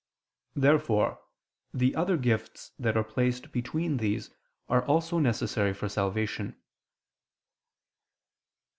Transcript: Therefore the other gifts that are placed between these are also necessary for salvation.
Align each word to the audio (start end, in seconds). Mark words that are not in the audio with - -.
Therefore 0.55 1.21
the 1.71 1.95
other 1.95 2.17
gifts 2.17 2.71
that 2.79 2.97
are 2.97 3.03
placed 3.03 3.51
between 3.51 3.97
these 3.97 4.31
are 4.67 4.83
also 4.83 5.19
necessary 5.19 5.73
for 5.75 5.87
salvation. 5.87 6.59